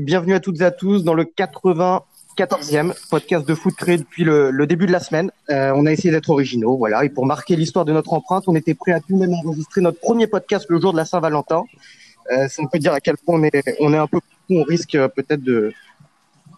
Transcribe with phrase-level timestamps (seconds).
[0.00, 4.66] Bienvenue à toutes et à tous dans le 94e podcast de foot créé depuis le,
[4.66, 5.30] début de la semaine.
[5.50, 7.04] Euh, on a essayé d'être originaux, voilà.
[7.04, 10.00] Et pour marquer l'histoire de notre empreinte, on était prêt à tout même enregistrer notre
[10.00, 11.62] premier podcast le jour de la Saint-Valentin.
[12.32, 14.18] Euh, ça peut dire à quel point on est, on est un peu
[14.50, 15.72] on risque euh, peut-être de,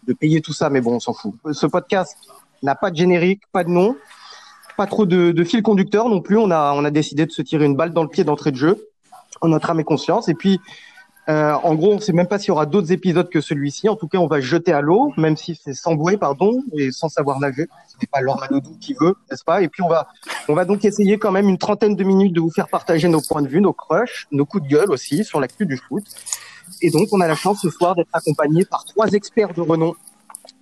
[0.07, 1.35] de payer tout ça, mais bon, on s'en fout.
[1.53, 2.17] Ce podcast
[2.63, 3.99] n'a pas de générique, pas de nom,
[4.79, 6.39] pas trop de, de fil conducteur non plus.
[6.39, 8.57] On a, on a décidé de se tirer une balle dans le pied d'entrée de
[8.57, 8.89] jeu
[9.43, 10.31] en notre âme et conscience.
[10.31, 10.59] Et puis,
[11.29, 13.89] euh, en gros, on ne sait même pas s'il y aura d'autres épisodes que celui-ci.
[13.89, 16.93] En tout cas, on va jeter à l'eau, même si c'est sans bouée, pardon, et
[16.93, 17.67] sans savoir nager.
[17.89, 18.47] Ce n'est pas Laure
[18.81, 19.63] qui veut, n'est-ce pas?
[19.63, 20.07] Et puis on va,
[20.49, 23.21] on va donc essayer quand même une trentaine de minutes de vous faire partager nos
[23.21, 26.05] points de vue, nos crushs, nos coups de gueule aussi sur l'actu du foot.
[26.81, 29.95] Et donc, on a la chance ce soir d'être accompagné par trois experts de renom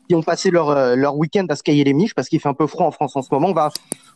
[0.09, 2.55] qui ont passé leur, euh, leur week-end à skier les miches parce qu'il fait un
[2.55, 3.49] peu froid en France en ce moment.
[3.49, 3.71] On va,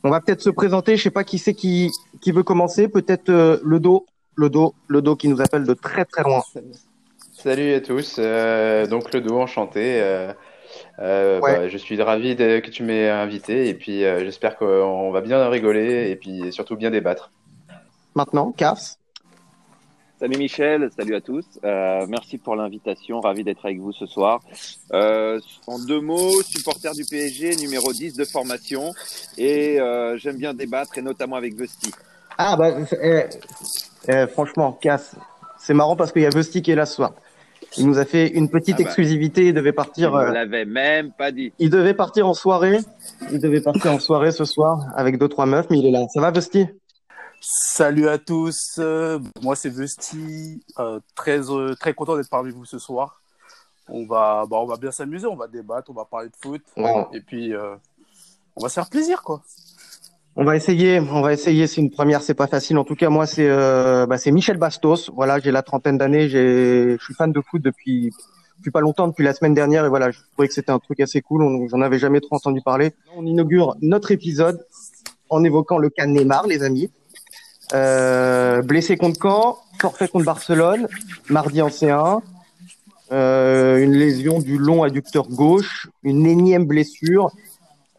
[0.04, 0.96] on va peut-être se présenter.
[0.96, 2.88] Je sais pas qui c'est qui, qui veut commencer.
[2.88, 4.06] Peut-être euh, le dos
[4.38, 6.42] le dos, le dos qui nous appelle de très très loin.
[7.32, 10.00] Salut à tous, euh, donc le dos enchanté.
[10.00, 10.32] Euh,
[11.00, 15.48] euh, bah, je suis ravi que tu m'aies invité et puis j'espère qu'on va bien
[15.48, 17.32] rigoler et puis surtout bien débattre.
[18.14, 18.78] Maintenant, Cars.
[20.20, 21.44] Salut Michel, salut à tous.
[21.62, 24.40] merci pour l'invitation, ravi d'être avec vous ce soir.
[24.92, 28.92] en deux mots, supporter du PSG, numéro 10 de formation
[29.36, 29.78] et
[30.16, 31.90] j'aime bien débattre et notamment avec Vesti.
[32.36, 32.70] Ah bah
[34.06, 35.16] eh, franchement, Cass,
[35.58, 37.12] c'est marrant parce qu'il y a Vesti qui est là ce soir.
[37.76, 38.84] Il nous a fait une petite ah bah.
[38.84, 39.46] exclusivité.
[39.46, 40.14] Il devait partir.
[40.14, 41.52] Euh, même pas dit.
[41.58, 42.78] Il devait partir en soirée.
[43.30, 46.06] Il devait partir en soirée ce soir avec deux trois meufs, mais il est là.
[46.12, 46.66] Ça va, Vesti
[47.40, 48.76] Salut à tous.
[48.78, 50.62] Euh, moi, c'est Vesti.
[50.78, 51.40] Euh, très
[51.78, 53.20] très content d'être parmi vous ce soir.
[53.88, 55.26] On va bah, on va bien s'amuser.
[55.26, 55.90] On va débattre.
[55.90, 56.62] On va parler de foot.
[57.12, 57.52] Et puis
[58.56, 59.42] on va se faire plaisir, quoi.
[60.40, 61.66] On va essayer, on va essayer.
[61.66, 62.78] C'est une première, c'est pas facile.
[62.78, 65.10] En tout cas, moi, c'est euh, bah, Michel Bastos.
[65.12, 66.28] Voilà, j'ai la trentaine d'années.
[66.28, 68.12] Je suis fan de foot depuis
[68.58, 69.84] depuis pas longtemps, depuis la semaine dernière.
[69.84, 71.66] Et voilà, je trouvais que c'était un truc assez cool.
[71.68, 72.92] J'en avais jamais trop entendu parler.
[73.16, 74.64] On inaugure notre épisode
[75.28, 76.88] en évoquant le cas Neymar, les amis.
[77.74, 80.86] Euh, blessé contre Caen, forfait contre Barcelone,
[81.28, 82.20] mardi en C1.
[83.10, 87.32] Euh, une lésion du long adducteur gauche, une énième blessure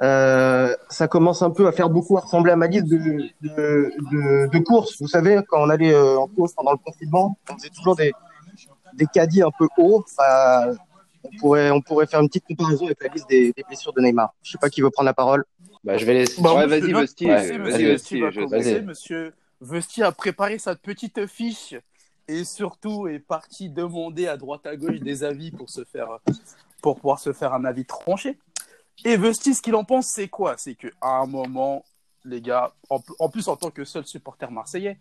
[0.02, 4.48] euh, ça commence un peu à faire beaucoup à ressembler à ma liste de, de,
[4.48, 5.02] de, courses.
[5.02, 8.14] Vous savez, quand on allait euh, en course pendant le confinement, on faisait toujours des,
[8.94, 10.06] des caddies un peu hauts.
[10.18, 10.72] Bah,
[11.24, 14.02] on, pourrait, on pourrait faire une petite comparaison avec la liste des, des blessures de
[14.02, 14.34] Neymar.
[14.42, 15.44] Je sais pas qui veut prendre la parole.
[15.84, 16.42] Bah, je vais laisser.
[16.42, 17.26] Bah, vas-y, Vesti.
[17.28, 21.76] Vas-y, Monsieur Vesti a préparé sa petite fiche
[22.30, 26.20] et surtout est parti demander à droite à gauche des avis pour se faire
[26.82, 28.38] pour pouvoir se faire un avis tranché.
[29.06, 30.56] Et Vesti, ce qu'il en pense, c'est quoi?
[30.58, 31.84] C'est qu'à un moment,
[32.26, 34.98] les gars, en, plus en tant que seul supporter marseillais,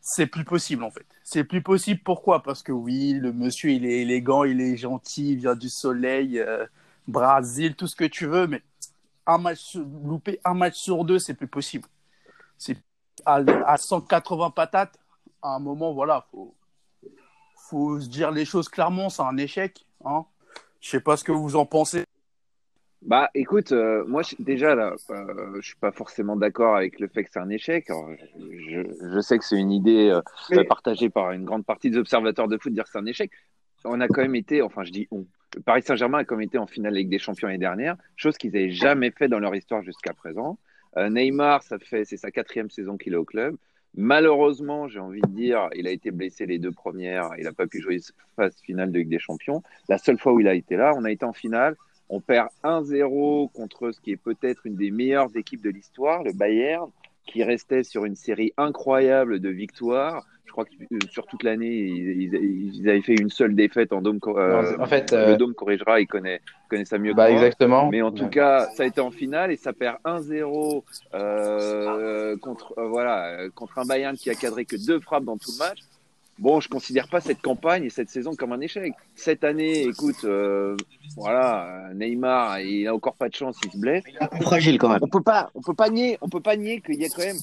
[0.00, 1.06] c'est plus possible en fait.
[1.22, 2.42] C'est plus possible pourquoi?
[2.42, 6.38] Parce que oui, le monsieur il est élégant, il est gentil, il vient du soleil,
[6.38, 6.66] euh,
[7.08, 8.62] Brésil, tout ce que tu veux, mais
[9.26, 11.88] un match louper un match sur deux, c'est plus possible.
[12.58, 12.78] C'est
[13.26, 13.36] à,
[13.66, 14.98] à, 180 patates,
[15.42, 16.54] à un moment, voilà, faut
[17.68, 19.86] faut se dire les choses clairement, c'est un échec.
[20.04, 20.24] Hein.
[20.80, 22.04] Je sais pas ce que vous en pensez.
[23.04, 27.24] Bah, écoute, euh, moi déjà là, euh, je suis pas forcément d'accord avec le fait
[27.24, 27.88] que c'est un échec.
[28.38, 28.82] je,
[29.12, 32.56] je, sais que c'est une idée euh, partagée par une grande partie des observateurs de
[32.58, 33.32] foot de dire que c'est un échec.
[33.84, 35.26] On a quand même été, enfin je dis on,
[35.64, 38.52] Paris Saint-Germain a quand même été en finale avec des champions l'année dernière, chose qu'ils
[38.52, 40.58] n'avaient jamais fait dans leur histoire jusqu'à présent.
[40.96, 43.56] Euh, Neymar, ça fait c'est sa quatrième saison qu'il est au club.
[43.94, 47.66] Malheureusement, j'ai envie de dire, il a été blessé les deux premières, il n'a pas
[47.66, 47.98] pu jouer
[48.36, 49.62] phase finale de Ligue des Champions.
[49.88, 51.76] La seule fois où il a été là, on a été en finale.
[52.14, 56.34] On perd 1-0 contre ce qui est peut-être une des meilleures équipes de l'histoire, le
[56.34, 56.90] Bayern,
[57.24, 60.22] qui restait sur une série incroyable de victoires.
[60.44, 64.18] Je crois que euh, sur toute l'année, ils, avaient fait une seule défaite en dôme.
[64.26, 67.40] Euh, en fait, le euh, dôme corrigera, il connaît, connaît ça mieux bah, que moi.
[67.40, 67.88] Exactement.
[67.88, 70.82] Mais en tout cas, ça a été en finale et ça perd 1-0
[72.40, 75.78] contre, voilà, contre un Bayern qui a cadré que deux frappes dans tout le match.
[76.42, 78.92] Bon, je considère pas cette campagne et cette saison comme un échec.
[79.14, 80.76] Cette année, écoute, euh,
[81.16, 84.02] voilà, Neymar, il a encore pas de chance, il se blesse.
[84.40, 84.98] fragile quand même.
[85.02, 87.22] On peut pas, on peut pas nier, on peut pas nier qu'il y a quand
[87.24, 87.36] même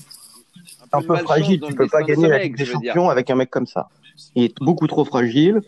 [0.91, 1.61] un peu, un peu fragile.
[1.65, 3.87] Tu peux pas gagner la Ligue des Champions avec un mec comme ça.
[4.35, 5.61] Il est beaucoup trop fragile.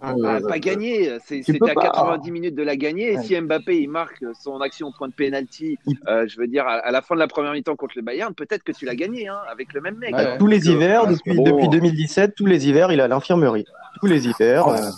[0.00, 3.14] Ah, euh, pas gagné, c'était à 90 minutes de la gagner.
[3.14, 6.66] Et si Mbappé il marque son action au point de pénalty, euh, je veux dire
[6.66, 9.28] à, la fin de la première mi-temps contre le Bayern, peut-être que tu l'as gagné
[9.28, 10.14] hein, avec le même mec.
[10.38, 13.64] tous les hivers, depuis, depuis 2017, tous les hivers, il est à l'infirmerie.
[14.00, 14.68] Tous les hivers.
[14.68, 14.72] Oh.
[14.72, 14.90] Euh,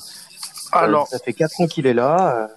[0.73, 2.49] Alors, ça fait 4 ans qu'il est là.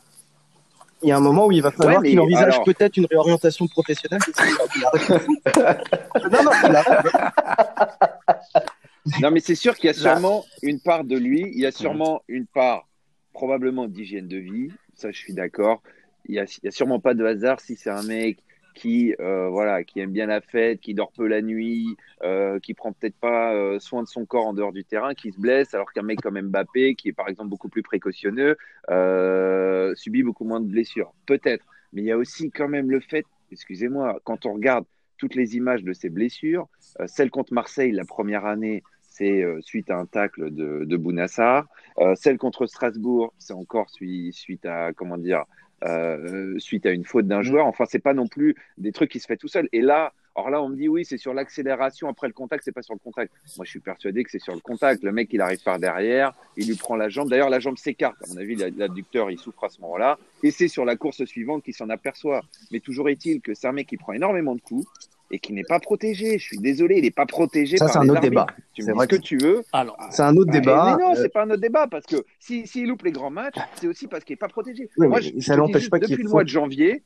[1.01, 4.21] Il y a un moment où il va falloir qu'il envisage peut-être une réorientation professionnelle.
[6.31, 6.51] non, non,
[9.21, 11.71] non, mais c'est sûr qu'il y a sûrement une part de lui, il y a
[11.71, 12.87] sûrement une part
[13.33, 14.69] probablement d'hygiène de vie.
[14.93, 15.81] Ça, je suis d'accord.
[16.25, 18.37] Il n'y a, a, sûrement pas de hasard si c'est un mec
[18.73, 22.73] qui euh, voilà qui aime bien la fête, qui dort peu la nuit, euh, qui
[22.73, 25.73] prend peut-être pas euh, soin de son corps en dehors du terrain, qui se blesse,
[25.73, 28.57] alors qu'un mec comme Mbappé, qui est par exemple beaucoup plus précautionneux,
[28.89, 31.13] euh, subit beaucoup moins de blessures.
[31.25, 34.85] Peut-être, mais il y a aussi quand même le fait, excusez-moi, quand on regarde
[35.17, 36.67] toutes les images de ces blessures,
[37.05, 41.67] celle contre Marseille la première année, c'est euh, suite à un tacle de, de Bounassar.
[42.15, 45.45] celle contre Strasbourg, c'est encore suite à comment dire
[45.85, 47.43] euh, suite à une faute d'un mm.
[47.43, 47.65] joueur.
[47.65, 49.67] Enfin, c'est pas non plus des trucs qui se fait tout seul.
[49.73, 52.71] Et là, alors là, on me dit oui, c'est sur l'accélération après le contact, c'est
[52.71, 53.33] pas sur le contact.
[53.57, 55.03] Moi, je suis persuadé que c'est sur le contact.
[55.03, 57.29] Le mec, il arrive par derrière, il lui prend la jambe.
[57.29, 58.15] D'ailleurs, la jambe s'écarte.
[58.23, 60.17] À mon avis, l'adducteur, il souffre à ce moment-là.
[60.41, 62.41] Et c'est sur la course suivante qu'il s'en aperçoit.
[62.71, 64.87] Mais toujours est-il que c'est un mec qui prend énormément de coups
[65.33, 66.37] et qui n'est pas protégé.
[66.37, 67.77] Je suis désolé, il n'est pas protégé.
[67.77, 68.45] Ça, c'est un autre débat.
[68.73, 69.63] Tu me dis ce que, tu veux.
[70.11, 70.95] c'est un autre ah, débat.
[70.97, 73.55] Mais non, c'est pas un autre débat parce que s'il si, loupe les grands matchs,
[73.75, 74.89] c'est aussi parce qu'il n'est pas protégé.
[74.97, 77.01] Moi, ça l'empêche pas Depuis le mois de janvier,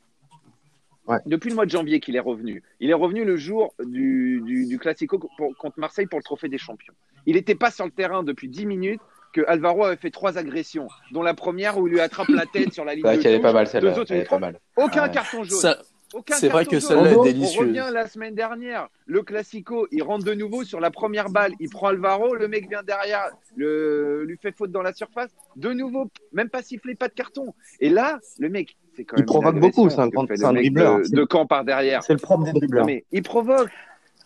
[1.25, 2.63] Depuis le mois de janvier qu'il est revenu.
[2.81, 5.17] Il est revenu le jour du, du, Classico
[5.57, 6.93] contre Marseille pour le Trophée des Champions.
[7.25, 9.01] Il n'était pas sur le terrain depuis 10 minutes
[9.33, 12.73] que Alvaro avait fait trois agressions, dont la première où il lui attrape la tête
[12.73, 13.41] sur la ligne de touche.
[13.41, 13.95] pas mal celle-là.
[14.75, 15.75] Aucun carton jaune.
[16.31, 17.57] C'est vrai que celle-là est délicieuse.
[17.57, 21.53] On revient la semaine dernière, le Classico, il rentre de nouveau sur la première balle,
[21.59, 25.71] il prend Alvaro, le mec vient derrière, le, lui fait faute dans la surface, de
[25.73, 27.53] nouveau, même pas sifflé, pas de carton.
[27.79, 29.23] Et là, le mec, c'est quand même.
[29.23, 30.99] Il provoque beaucoup, c'est un, un dribbleur.
[31.01, 32.03] De, de camp par derrière.
[32.03, 32.85] C'est le propre des dribbleurs.
[32.85, 33.69] mais il provoque.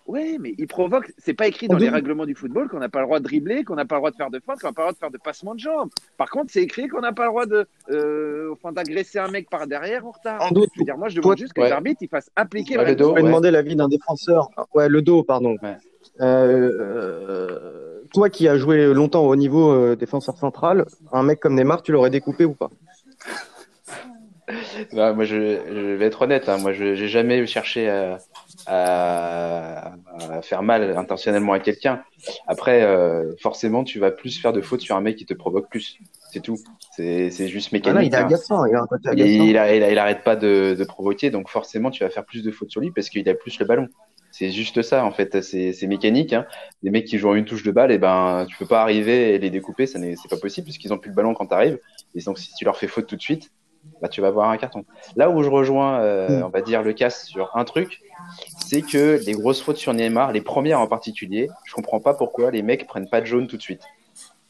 [0.07, 1.12] Oui, mais il provoque.
[1.18, 3.63] C'est pas écrit dans les règlements du football qu'on n'a pas le droit de dribbler,
[3.63, 4.98] qu'on n'a pas le droit de faire de faute, qu'on n'a pas le droit de
[4.98, 5.89] faire de passement de jambes.
[6.18, 9.50] Par contre, c'est écrit qu'on n'a pas le droit de, euh, enfin, d'agresser un mec
[9.50, 10.50] par derrière en retard.
[10.50, 12.75] je veux dire, moi, je demande juste que l'arbitre il fasse appliquer.
[12.75, 13.09] le dos.
[13.12, 14.50] Je vais demander l'avis d'un défenseur.
[14.74, 15.56] Ouais, le dos, pardon.
[16.19, 21.56] Euh, euh, toi qui as joué longtemps au niveau euh, défenseur central, un mec comme
[21.56, 22.69] Neymar, tu l'aurais découpé ou pas?
[24.94, 26.50] bah, moi, je, je, vais être honnête.
[26.50, 26.57] Hein.
[26.57, 28.19] Moi, je n'ai jamais cherché à,
[28.68, 29.91] à,
[30.41, 32.03] faire mal intentionnellement à quelqu'un.
[32.47, 35.69] Après, euh, forcément, tu vas plus faire de fautes sur un mec qui te provoque
[35.69, 35.97] plus.
[36.31, 36.57] C'est tout.
[36.91, 38.12] C'est juste ah mécanique.
[38.12, 38.25] il, est hein.
[38.25, 39.29] agaçant, il, a un côté agaçant.
[39.29, 39.57] Il, il,
[40.00, 42.91] arrête pas de, de, provoquer, donc forcément, tu vas faire plus de fautes sur lui
[42.91, 43.88] parce qu'il a plus le ballon.
[44.31, 45.41] C'est juste ça, en fait.
[45.41, 46.33] C'est mécanique.
[46.33, 46.45] Hein.
[46.83, 49.35] Les mecs qui jouent une touche de balle, et eh ben, tu peux pas arriver
[49.35, 49.85] et les découper.
[49.85, 51.79] Ça c'est pas possible puisqu'ils ont plus le ballon quand tu arrives.
[52.15, 53.51] Et donc, si tu leur fais faute tout de suite,
[54.01, 54.83] bah, tu vas avoir un carton.
[55.15, 56.44] Là où je rejoins, euh, mm.
[56.44, 58.01] on va dire, le casse sur un truc,
[58.65, 62.51] c'est que les grosses fautes sur Neymar, les premières en particulier, je comprends pas pourquoi
[62.51, 63.83] les mecs prennent pas de jaune tout de suite.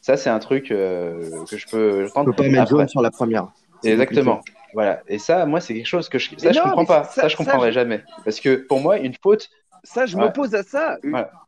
[0.00, 2.06] Ça, c'est un truc euh, que je peux.
[2.06, 3.48] Je peux pas mettre jaune sur la première.
[3.84, 4.40] Exactement.
[4.74, 5.02] Voilà.
[5.06, 6.30] Et ça, moi, c'est quelque chose que je.
[6.38, 7.04] Ça, je comprends pas.
[7.04, 8.02] Ça, je comprendrai jamais.
[8.24, 9.50] Parce que pour moi, une faute.
[9.84, 10.96] Ça, je m'oppose à ça.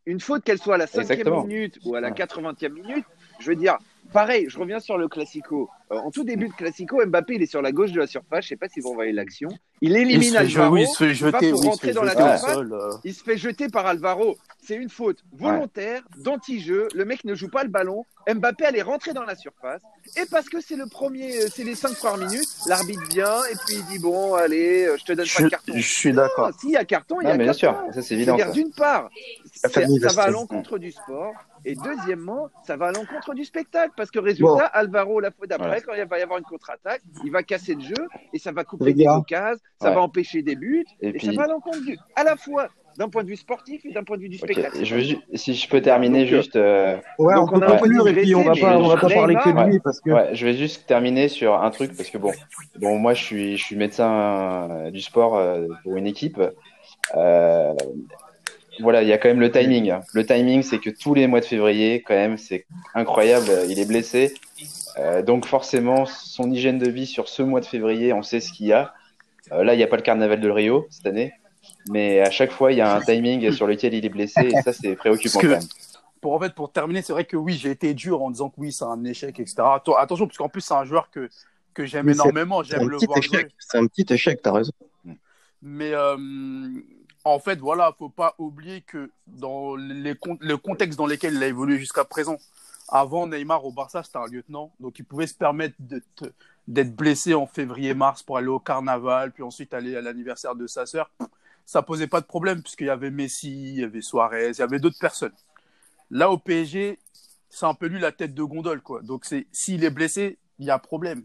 [0.07, 3.07] Une, faute, qu'elle soit à la cinquième minute ou à la 80e minute,
[3.39, 3.79] je veux dire,
[4.13, 5.69] Pareil, je reviens sur le Classico.
[5.95, 8.45] Euh, en tout début de Classico, Mbappé, il est sur la gauche de la surface.
[8.45, 9.49] Je sais pas si vous voyez l'action.
[9.81, 10.77] Il élimine Alvaro.
[10.77, 11.51] il se fait jeter.
[11.51, 12.57] pour rentrer dans la surface.
[12.57, 12.91] Euh.
[13.05, 14.37] Il se fait jeter par Alvaro.
[14.63, 16.89] C'est une faute volontaire, d'anti-jeu.
[16.95, 18.05] Le mec ne joue pas le ballon.
[18.27, 19.83] Mbappé allait rentrer dans la surface.
[20.17, 23.55] Et parce que c'est le premier, euh, c'est les cinq premières minutes, l'arbitre vient et
[23.67, 25.73] puis il dit bon, allez, je te donne pas de carton.
[25.77, 26.51] Je suis d'accord.
[26.59, 27.59] S'il y a carton, il y a bien carton.
[27.59, 28.37] sûr, ça c'est évident.
[28.53, 29.11] D'une part,
[29.55, 29.69] ça
[30.15, 31.35] va à l'encontre du sport.
[31.65, 35.81] Et deuxièmement, ça va à l'encontre du spectacle parce que résultat, Alvaro, la fois d'après,
[35.81, 38.65] quand il va y avoir une contre-attaque, il va casser le jeu et ça va
[38.65, 42.25] couper des occasions, ça va empêcher des buts et, ça va à l'encontre du, à
[42.25, 44.85] la fois d'un point de vue sportif et d'un point de vue du spectacle.
[44.85, 46.57] Je veux, si je peux terminer juste.
[46.57, 46.97] Euh...
[47.19, 49.71] Ouais, on, peut conclure et puis on va pas, on va pas parler que de
[49.71, 50.11] lui parce que.
[50.11, 52.33] Ouais, je vais juste terminer sur un truc parce que bon,
[52.79, 56.41] bon, moi je suis, je suis médecin euh, du sport euh, pour une équipe.
[57.17, 57.75] Euh,
[58.81, 59.95] voilà, il y a quand même le timing.
[60.13, 63.51] Le timing, c'est que tous les mois de février, quand même, c'est incroyable.
[63.69, 64.35] Il est blessé.
[64.99, 68.53] Euh, donc forcément, son hygiène de vie sur ce mois de février, on sait ce
[68.53, 68.95] qu'il y a.
[69.53, 71.33] Euh, là, il n'y a pas le carnaval de Rio cette année.
[71.91, 74.41] Mais à chaque fois, il y a un timing sur lequel il est blessé.
[74.41, 75.63] Et ça, c'est préoccupant quand même.
[76.21, 78.55] Pour, en fait, pour terminer, c'est vrai que oui, j'ai été dur en disant que
[78.59, 79.57] oui, c'est un échec, etc.
[79.99, 81.29] Attention, parce qu'en plus, c'est un joueur que,
[81.75, 82.63] que j'aime énormément.
[82.63, 83.47] J'aime le voir jouer.
[83.59, 84.73] C'est un petit échec, tu as raison.
[85.61, 86.17] Mais euh,
[87.25, 91.79] en fait, voilà, faut pas oublier que dans le contexte dans lequel il a évolué
[91.79, 92.37] jusqu'à présent,
[92.89, 95.75] avant Neymar au Barça, c'était un lieutenant, donc il pouvait se permettre
[96.69, 100.85] d'être blessé en février-mars pour aller au carnaval, puis ensuite aller à l'anniversaire de sa
[100.85, 101.11] sœur.
[101.65, 104.63] Ça posait pas de problème puisqu'il y avait Messi, il y avait Suarez, il y
[104.63, 105.33] avait d'autres personnes.
[106.11, 106.99] Là au PSG,
[107.49, 109.01] c'est un peu lui la tête de gondole, quoi.
[109.01, 111.25] Donc s'il est blessé, il y a problème.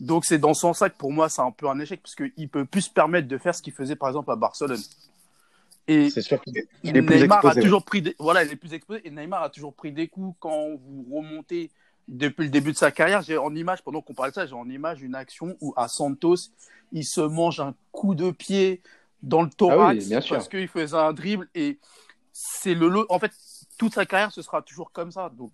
[0.00, 2.64] Donc c'est dans son sac pour moi c'est un peu un échec parce qu'il peut
[2.64, 4.80] plus se permettre de faire ce qu'il faisait par exemple à Barcelone.
[5.90, 9.00] Et c'est sûr qu'il est, Neymar a toujours pris des, voilà, il est plus exposé.
[9.04, 11.70] Et Neymar a toujours pris des coups quand vous remontez
[12.06, 14.54] depuis le début de sa carrière, j'ai en image, pendant qu'on parle de ça, j'ai
[14.54, 16.50] en image une action où à Santos,
[16.92, 18.82] il se mange un coup de pied
[19.22, 21.78] dans le thorax ah parce qu'il faisait un dribble et
[22.32, 23.32] c'est le en fait
[23.78, 25.30] toute sa carrière ce sera toujours comme ça.
[25.36, 25.52] Donc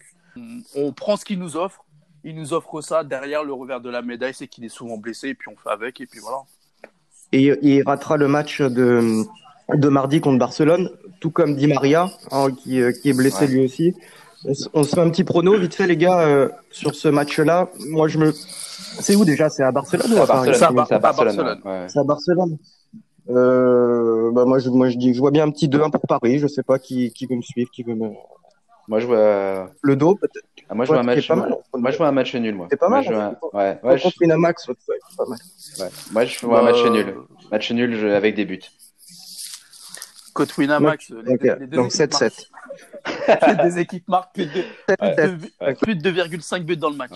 [0.75, 1.85] on prend ce qu'il nous offre.
[2.25, 4.35] Il nous offre ça derrière le revers de la médaille.
[4.35, 6.38] C'est qu'il est souvent blessé et puis on fait avec et puis voilà.
[7.33, 9.25] Et il ratera le match de
[9.75, 13.64] de mardi contre Barcelone tout comme Di Maria hein, qui, euh, qui est blessé lui
[13.64, 13.94] aussi
[14.75, 17.68] on se fait un petit prono vite fait les gars euh, sur ce match là
[17.90, 18.32] moi je me
[19.00, 19.49] c'est où déjà?
[19.49, 21.61] C'est à Barcelone ou à, Barcelone, C'est à Barcelone.
[21.88, 22.58] C'est à Barcelone.
[23.28, 26.38] Euh, bah moi, je, moi, je dis je vois bien un petit 2-1 pour Paris.
[26.38, 28.11] Je sais pas qui, qui veut me suivre, qui veut me.
[28.88, 29.70] Moi, je vois.
[29.82, 30.46] Le dos, peut-être.
[30.68, 31.28] Ah, moi, je vois un match.
[31.28, 32.68] Mal, moi, je vois un match nul, moi.
[32.70, 33.04] C'est pas mal.
[33.04, 33.61] Moi, je vois...
[33.61, 33.78] Ouais.
[33.82, 34.00] ouais.
[34.00, 34.16] Contre.
[34.20, 35.38] Winamax, pas mal.
[35.80, 35.88] Ouais.
[36.12, 37.14] Moi, je vois un match nul.
[37.50, 38.61] Match nul avec des buts.
[40.37, 41.55] Contre Winamax, les, okay.
[41.61, 42.49] les deux Donc 7-7.
[43.62, 47.11] des équipes marquent plus de, plus de 2,5 buts dans le match.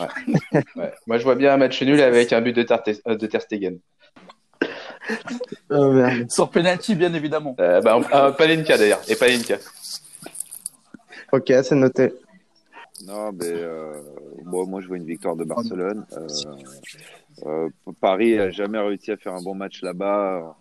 [0.77, 0.93] Ouais.
[1.07, 3.79] Moi, je vois bien un match nul avec un but de, Ter, de Ter Stegen.
[5.71, 7.55] Oh, Sur penalty, bien évidemment.
[7.61, 9.57] Euh, bah, euh, Palinka d'ailleurs, et Palinka.
[11.33, 12.13] Ok, c'est noté.
[13.07, 13.95] Non, mais euh,
[14.45, 16.05] bon, moi je vois une victoire de Barcelone.
[16.13, 16.27] Euh,
[17.47, 17.69] euh,
[18.01, 20.57] Paris a jamais réussi à faire un bon match là-bas.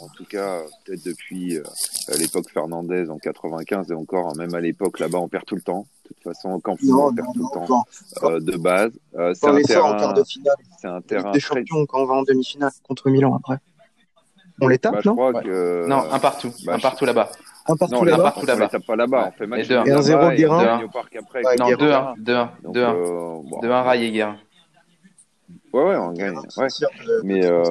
[0.00, 1.62] En tout cas, peut-être depuis euh,
[2.18, 5.86] l'époque Fernandez en 95 et encore, même à l'époque là-bas, on perd tout le temps.
[6.04, 7.84] De toute façon, au camp on perd tout le temps
[8.22, 8.92] euh, de base.
[9.16, 10.14] Euh, c'est un terrain.
[10.80, 11.32] C'est un terrain.
[11.32, 13.58] Des champions quand on va en demi-finale contre Milan après.
[14.60, 15.14] On les tape, bah, non?
[15.14, 15.86] crois que...
[15.86, 16.52] Non, un partout.
[16.64, 17.30] Bah, un partout là-bas.
[17.66, 18.22] Un partout là-bas?
[18.22, 18.64] partout là-bas.
[18.64, 19.28] On tape pas là-bas.
[19.28, 19.70] On fait match.
[19.70, 20.80] Et 1-0 Guérin.
[20.80, 22.18] Non, 2-1.
[22.18, 22.48] 2-1.
[22.64, 23.62] 2-1.
[23.62, 24.36] 2-1 Rail et Guérin.
[25.72, 26.38] Ouais, ouais, on gagne.
[26.56, 26.68] Ouais.
[27.24, 27.62] Mais euh,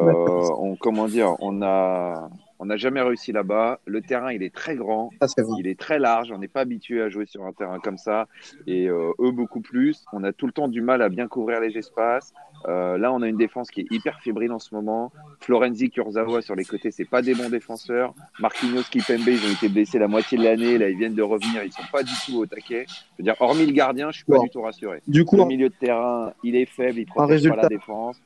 [0.57, 3.79] on, comment dire, on a, on n'a jamais réussi là-bas.
[3.85, 6.31] Le terrain, il est très grand, ah, est il est très large.
[6.31, 8.27] On n'est pas habitué à jouer sur un terrain comme ça.
[8.65, 10.05] Et euh, eux, beaucoup plus.
[10.13, 12.33] On a tout le temps du mal à bien couvrir les espaces.
[12.67, 15.11] Euh, là, on a une défense qui est hyper fébrile en ce moment.
[15.41, 18.15] Florenzi, Kurzawa sur les côtés, c'est pas des bons défenseurs.
[18.39, 20.77] Marquinhos, Kipembe, ils ont été blessés la moitié de l'année.
[20.77, 21.63] Là, ils viennent de revenir.
[21.63, 22.85] Ils sont pas du tout au taquet.
[22.87, 25.01] Je veux dire, hormis le gardien, je suis pas du tout rassuré.
[25.07, 28.19] Du coup, le milieu de terrain, il est faible, il protège pas la défense.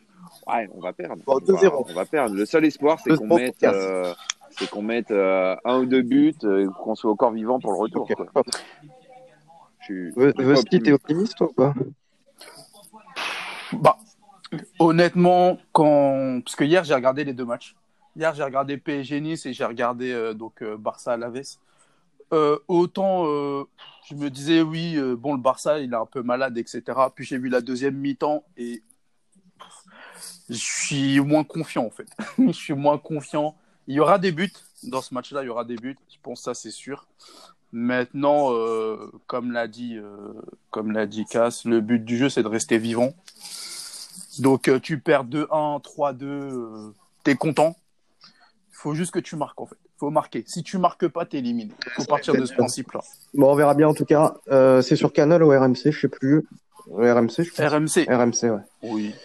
[0.47, 1.21] Ouais, on va perdre.
[1.27, 2.35] on, va, on, va, perdre.
[2.35, 4.13] Le seul espoir, c'est qu'on mette, euh,
[4.51, 7.79] c'est qu'on mette euh, un ou deux buts, euh, qu'on soit encore vivant pour le
[7.79, 8.03] retour.
[8.03, 8.15] Okay.
[8.15, 8.43] Quoi.
[9.79, 10.81] Je suis.
[10.81, 11.73] t'es optimiste toi ou pas?
[13.73, 13.97] Bah,
[14.79, 17.75] Honnêtement, quand parce que hier j'ai regardé les deux matchs.
[18.17, 21.57] Hier j'ai regardé PSG Nice et j'ai regardé euh, donc euh, Barça Alaves.
[22.33, 23.63] Euh, autant euh,
[24.09, 26.83] je me disais oui bon le Barça il est un peu malade etc.
[27.15, 28.81] Puis j'ai vu la deuxième mi-temps et
[30.49, 32.07] je suis moins confiant en fait.
[32.39, 33.55] je suis moins confiant.
[33.87, 35.97] Il y aura des buts dans ce match-là, il y aura des buts.
[36.09, 37.07] Je pense ça c'est sûr.
[37.73, 38.49] Maintenant,
[39.27, 39.97] comme l'a dit,
[40.71, 43.13] comme l'a dit Cass, le but du jeu c'est de rester vivant.
[44.39, 47.75] Donc euh, tu perds 2-1, 3-2, euh, t'es content.
[48.23, 49.75] Il faut juste que tu marques en fait.
[49.83, 50.43] Il faut marquer.
[50.47, 51.71] Si tu marques pas, t'es éliminé.
[51.85, 53.01] Il faut partir de ce principe-là.
[53.33, 54.35] Bon, on verra bien en tout cas.
[54.49, 56.43] Euh, c'est sur Canal ou RMC, je sais plus.
[56.91, 57.59] RMC, je pense.
[57.59, 58.07] RMC.
[58.09, 58.61] RMC, ouais.
[58.81, 59.15] Oui.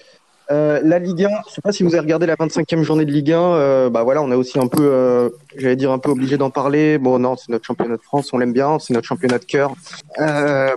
[0.50, 3.10] Euh, la Ligue 1, je sais pas si vous avez regardé la 25e journée de
[3.10, 3.40] Ligue 1.
[3.40, 6.50] Euh, bah voilà, on est aussi un peu, euh, j'allais dire un peu obligé d'en
[6.50, 6.98] parler.
[6.98, 9.74] Bon, non, c'est notre championnat de France, on l'aime bien, c'est notre championnat de cœur.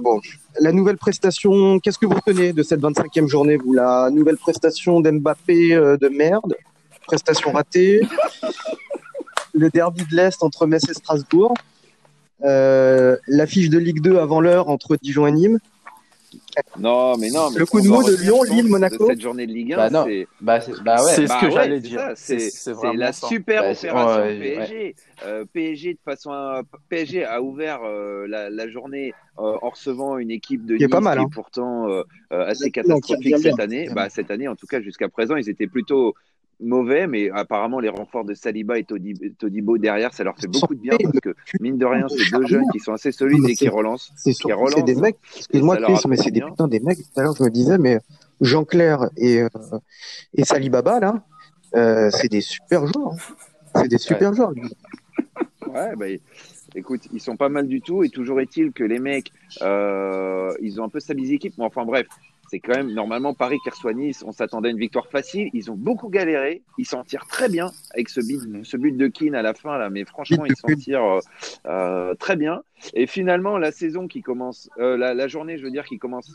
[0.01, 0.19] bon,
[0.59, 3.73] la nouvelle prestation, qu'est-ce que vous retenez de cette 25e journée Vous?
[3.73, 6.55] La nouvelle prestation d'Mbappé de merde,
[7.05, 8.01] prestation ratée,
[9.53, 11.53] le derby de l'Est entre Metz et Strasbourg,
[12.41, 15.59] l'affiche de Ligue 2 avant l'heure entre Dijon et Nîmes.
[16.77, 17.49] Non, mais non.
[17.55, 19.07] le coup de mot de Lyon, Lille, Monaco.
[19.07, 21.15] Cette journée de Ligue 1, bah c'est bah, bah ouais.
[21.15, 22.11] ce bah que ouais, j'allais dire.
[22.15, 22.37] C'est
[22.93, 24.95] la super bah, opération ouais, PSG.
[25.25, 26.61] Euh, PSG de façon, à...
[26.89, 30.87] PSG a ouvert euh, la, la, journée euh, en recevant une équipe de qui est,
[30.87, 31.27] pas mal, qui hein.
[31.27, 33.89] est pourtant euh, assez catastrophique cette année.
[33.93, 36.15] Bah, cette année, en tout cas, jusqu'à présent, ils étaient plutôt
[36.59, 40.81] mauvais, mais apparemment les renforts de Saliba et Todibo derrière, ça leur fait beaucoup de
[40.81, 43.69] bien parce que mine de rien, c'est deux jeunes qui sont assez solides et qui
[43.69, 44.11] relancent.
[44.15, 44.33] C'est
[44.83, 46.97] des mecs, excuse-moi Chris, mais c'est des putains des mecs.
[46.97, 47.99] Tout à l'heure, je me disais, mais
[48.41, 49.49] Jean-Claire et, euh,
[50.33, 51.23] et Salibaba, là,
[51.75, 53.13] euh, c'est des super joueurs.
[53.13, 53.35] Hein.
[53.75, 54.53] C'est des super joueurs.
[55.67, 56.05] Ouais, bah,
[56.75, 60.81] écoute, ils sont pas mal du tout et toujours est-il que les mecs, euh, ils
[60.81, 61.53] ont un peu stabilisé l'équipe.
[61.57, 62.07] Mais enfin bref,
[62.49, 64.23] c'est quand même normalement Paris qui reçoit Nice.
[64.25, 65.49] On s'attendait à une victoire facile.
[65.53, 66.63] Ils ont beaucoup galéré.
[66.77, 69.77] Ils s'en tirent très bien avec ce but, ce but de Keane à la fin
[69.77, 69.89] là.
[69.89, 71.19] Mais franchement, ils s'en tirent euh,
[71.67, 72.63] euh, très bien.
[72.93, 76.31] Et finalement, la saison qui commence, euh, la, la, journée, je veux dire, qui commence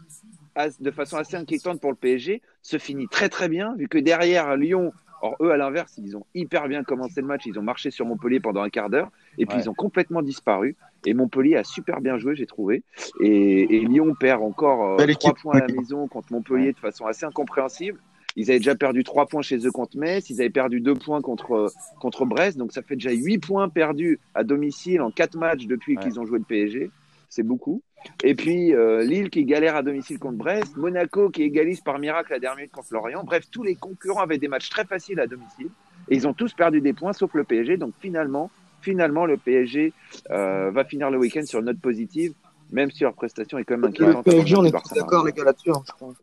[0.78, 4.56] de façon assez inquiétante pour le PSG, se finit très très bien vu que derrière
[4.56, 4.92] Lyon
[5.22, 7.46] Or, eux, à l'inverse, ils ont hyper bien commencé le match.
[7.46, 9.10] Ils ont marché sur Montpellier pendant un quart d'heure.
[9.38, 10.76] Et puis, ils ont complètement disparu.
[11.06, 12.82] Et Montpellier a super bien joué, j'ai trouvé.
[13.20, 17.24] Et, Lyon perd encore euh, trois points à la maison contre Montpellier de façon assez
[17.24, 17.98] incompréhensible.
[18.36, 20.28] Ils avaient déjà perdu trois points chez eux contre Metz.
[20.28, 22.58] Ils avaient perdu deux points contre, contre Brest.
[22.58, 26.26] Donc, ça fait déjà huit points perdus à domicile en quatre matchs depuis qu'ils ont
[26.26, 26.90] joué le PSG.
[27.34, 27.82] C'est beaucoup.
[28.22, 32.30] Et puis euh, Lille qui galère à domicile contre Brest, Monaco qui égalise par miracle
[32.30, 33.24] la dernière minute contre Lorient.
[33.24, 35.68] Bref, tous les concurrents avaient des matchs très faciles à domicile
[36.08, 37.76] et ils ont tous perdu des points sauf le PSG.
[37.76, 39.92] Donc finalement, finalement le PSG
[40.30, 42.34] euh, va finir le week-end sur une note positive,
[42.70, 44.24] même si leur prestation est quand même inquiétante.
[44.26, 45.72] Le PSG, on est d'accord les gars là-dessus.
[45.72, 46.14] Hein,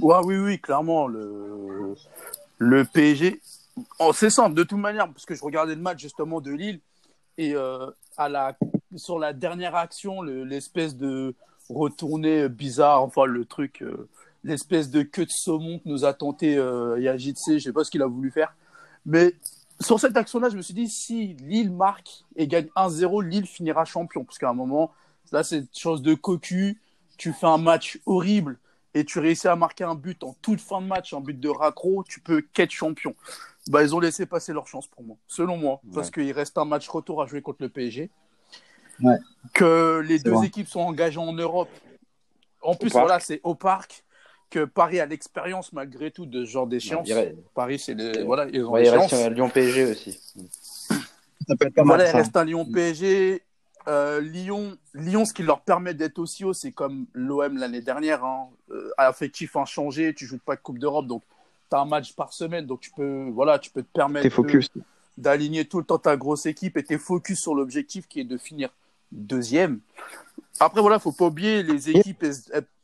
[0.00, 1.94] oui, oui, clairement le
[2.56, 3.38] le PSG.
[3.98, 6.80] Oh, c'est simple de toute manière parce que je regardais le match justement de Lille
[7.36, 8.56] et euh, à la
[8.96, 11.34] sur la dernière action, l'espèce de
[11.68, 14.08] retourné bizarre, enfin le truc, euh,
[14.44, 17.90] l'espèce de queue de saumon que nous a tenté euh, Yajitse, je sais pas ce
[17.90, 18.54] qu'il a voulu faire.
[19.06, 19.34] Mais
[19.80, 23.84] sur cette action-là, je me suis dit, si Lille marque et gagne 1-0, Lille finira
[23.84, 24.24] champion.
[24.24, 24.92] Parce qu'à un moment,
[25.32, 26.80] là, c'est une chose de cocu.
[27.16, 28.58] Tu fais un match horrible
[28.94, 31.48] et tu réussis à marquer un but en toute fin de match, un but de
[31.48, 33.14] raccro, tu peux qu'être champion.
[33.68, 35.80] Bah, ils ont laissé passer leur chance pour moi, selon moi.
[35.94, 38.10] Parce qu'il reste un match retour à jouer contre le PSG
[39.54, 41.70] que les deux équipes sont engagées en Europe.
[42.62, 44.04] En plus, voilà, c'est au parc
[44.50, 47.08] que Paris a l'expérience malgré tout de ce genre d'échéance.
[47.54, 48.24] Paris, c'est le...
[48.24, 50.20] voilà, ils ont il reste un Lyon PSG aussi.
[51.48, 53.42] Ça peut être pas voilà, il reste un Lyon PSG.
[53.88, 58.24] Euh, Lyon, Lyon, ce qui leur permet d'être aussi haut, c'est comme l'OM l'année dernière.
[58.24, 58.48] Hein.
[58.70, 61.22] Euh, affectif inchangé, tu joues pas de Coupe d'Europe, donc
[61.70, 64.28] tu as un match par semaine, donc tu peux, voilà, tu peux te permettre
[65.16, 68.36] d'aligner tout le temps ta grosse équipe et t'es focus sur l'objectif qui est de
[68.36, 68.70] finir
[69.12, 69.80] deuxième.
[70.58, 72.24] Après, voilà, faut pas oublier les équipes.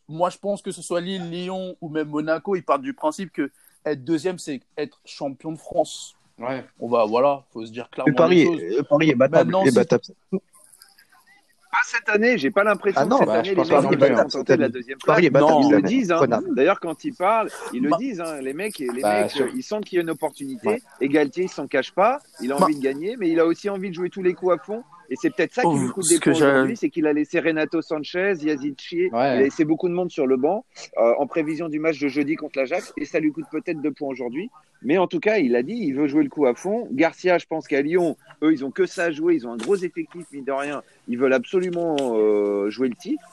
[0.08, 3.32] Moi, je pense que ce soit Lille, Lyon ou même Monaco, ils partent du principe
[3.32, 3.50] que
[3.84, 6.16] être deuxième, c'est être champion de France.
[6.38, 6.64] Ouais.
[6.80, 8.14] On va, voilà, faut se dire clairement.
[8.14, 9.52] Paris, les Paris est battable.
[9.52, 14.28] Pas cette année, j'ai pas l'impression ah non, que cette bah, année, les mecs vont
[14.28, 15.14] tenter la deuxième place.
[15.14, 16.12] Paris est battable, non, ils le disent.
[16.12, 16.42] Hein.
[16.54, 17.96] D'ailleurs, quand ils parlent, ils le bah.
[17.98, 18.20] disent.
[18.20, 18.40] Hein.
[18.40, 20.82] Les mecs, les bah, mecs ils sentent qu'il y a une opportunité.
[21.00, 21.08] Ouais.
[21.08, 22.20] Galtier, il s'en cache pas.
[22.40, 24.54] Il a envie de gagner, mais il a aussi envie de jouer tous les coups
[24.54, 24.82] à fond.
[25.10, 27.82] Et c'est peut-être ça qui lui coûte des points aujourd'hui, c'est qu'il a laissé Renato
[27.82, 30.64] Sanchez, Yazid Chie, il a laissé beaucoup de monde sur le banc
[30.98, 33.92] euh, en prévision du match de jeudi contre l'Ajax, et ça lui coûte peut-être deux
[33.92, 34.50] points aujourd'hui.
[34.82, 36.88] Mais en tout cas, il a dit, il veut jouer le coup à fond.
[36.92, 39.56] Garcia, je pense qu'à Lyon, eux, ils ont que ça à jouer, ils ont un
[39.56, 40.82] gros effectif, mine de rien.
[41.08, 43.24] Ils veulent absolument euh, jouer le titre.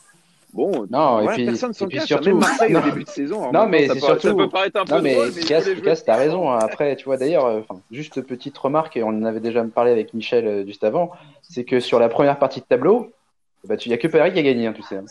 [0.54, 2.30] Bon, non, et puis, personne s'en cache, surtout...
[2.30, 3.52] même Marseille au début de saison.
[3.52, 4.28] Non, mais c'est surtout.
[4.28, 6.52] Ça peut paraître un peu non, mais drôle, Cass, t'as raison.
[6.52, 6.60] Hein.
[6.62, 7.62] Après, tu vois, d'ailleurs, euh,
[7.92, 11.10] juste petite remarque, et on en avait déjà parlé avec Michel euh, juste avant,
[11.42, 13.12] c'est que sur la première partie de tableau,
[13.68, 14.98] bah, il n'y a que Paris qui a gagné, hein, tu sais.
[14.98, 15.06] Hein.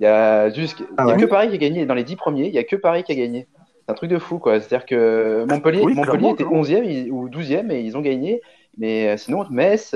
[0.00, 1.86] Il y a juste, il y a ah que Paris qui a gagné.
[1.86, 3.46] Dans les dix premiers, il n'y a que Paris qui a gagné.
[3.84, 4.58] C'est un truc de fou, quoi.
[4.58, 8.42] C'est-à-dire que Montpellier, Montpellier était 11e ou 12e et ils ont gagné.
[8.78, 9.94] Mais euh, sinon, Metz,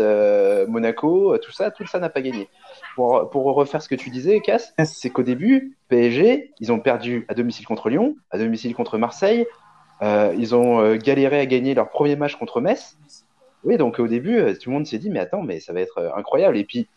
[0.68, 2.48] Monaco, tout ça, tout ça n'a pas gagné
[2.94, 7.24] pour, pour, refaire ce que tu disais, Cass, c'est qu'au début, PSG, ils ont perdu
[7.28, 9.46] à domicile contre Lyon, à domicile contre Marseille,
[10.02, 12.96] euh, ils ont euh, galéré à gagner leur premier match contre Metz.
[13.64, 15.80] Oui, donc au début, euh, tout le monde s'est dit, mais attends, mais ça va
[15.80, 16.56] être incroyable.
[16.56, 16.88] Et puis,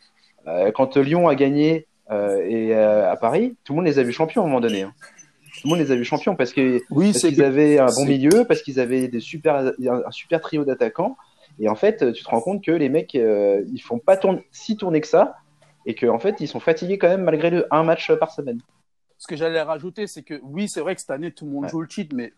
[0.76, 4.46] quand Lyon a gagné et, à Paris, tout le monde les a vus champions à
[4.46, 4.82] un moment donné.
[4.82, 4.94] Hein.
[5.62, 8.62] Tout le monde les a vus champions parce qu'ils oui, avaient un bon milieu, parce
[8.62, 11.16] qu'ils avaient des super, un super trio d'attaquants.
[11.60, 14.76] Et en fait, tu te rends compte que les mecs, ils font pas tourner, si
[14.76, 15.38] tourner que ça
[15.86, 18.62] et qu'en en fait, ils sont fatigués quand même malgré le un match par semaine.
[19.18, 21.70] Ce que j'allais rajouter, c'est que oui, c'est vrai que cette année, tout le monde
[21.70, 22.34] joue le cheat, mais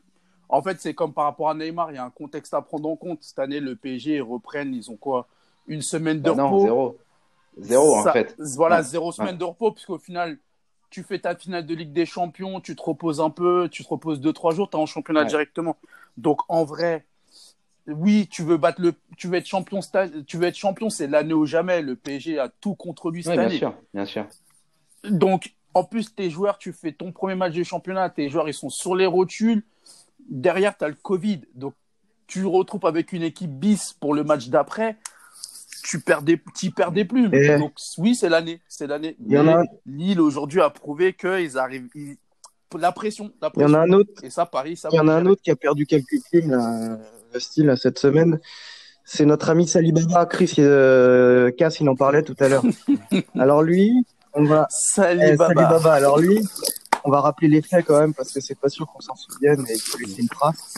[0.50, 2.88] en fait, c'est comme par rapport à Neymar, il y a un contexte à prendre
[2.90, 3.24] en compte.
[3.24, 5.28] Cette année, le PSG, ils reprennent, ils ont quoi?
[5.68, 6.98] Une semaine de bah repos Non, zéro.
[7.58, 8.36] Zéro, en fait.
[8.38, 10.38] Voilà, zéro semaine de repos, puisqu'au final,
[10.90, 13.90] tu fais ta finale de Ligue des Champions, tu te reposes un peu, tu te
[13.90, 15.78] reposes deux, trois jours, tu es en championnat directement.
[16.18, 17.06] Donc, en vrai,
[17.88, 19.80] oui, tu veux battre le, tu veux être champion,
[20.26, 21.82] tu veux être champion, c'est l'année ou jamais.
[21.82, 23.58] Le PSG a tout contre lui cette oui, bien année.
[23.58, 24.26] Sûr, bien sûr.
[25.04, 28.54] Donc, en plus, tes joueurs, tu fais ton premier match de championnat, tes joueurs, ils
[28.54, 29.64] sont sur les rotules.
[30.28, 31.42] Derrière, tu as le Covid.
[31.54, 31.76] Donc,
[32.28, 34.98] tu te retrouves avec une équipe bis pour le match d'après.
[35.84, 37.30] Tu perds des, tu perds des plumes.
[37.60, 38.62] Donc, oui, c'est l'année.
[38.68, 39.16] C'est l'année.
[39.86, 41.88] Lille, aujourd'hui, a prouvé qu'ils arrivent,
[42.76, 43.70] la pression, la pression.
[43.70, 44.24] Il y en a un autre.
[44.24, 46.50] Et ça, Paris, ça Il y en a un autre qui a perdu quelques plumes,
[46.50, 46.98] là
[47.40, 48.40] style cette semaine.
[49.04, 52.64] C'est notre ami Salibaba, Chris euh, Cass, il en parlait tout à l'heure.
[53.40, 54.66] Alors lui, on va.
[54.70, 55.80] Salibaba.
[55.80, 56.40] Eh, Alors lui,
[57.04, 59.64] on va rappeler les faits quand même parce que c'est pas sûr qu'on s'en souvienne
[59.70, 60.74] et qu'il faut laisser une trace.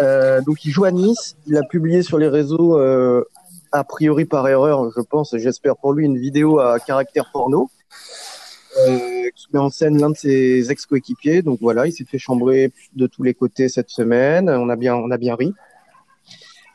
[0.00, 1.36] Euh, donc il joue à Nice.
[1.46, 3.24] Il a publié sur les réseaux, euh,
[3.70, 7.70] a priori par erreur, je pense, j'espère pour lui, une vidéo à caractère porno.
[8.88, 11.42] euh, qui met en scène l'un de ses ex-coéquipiers.
[11.42, 14.48] Donc voilà, il s'est fait chambrer de tous les côtés cette semaine.
[14.48, 15.52] On a bien, on a bien ri.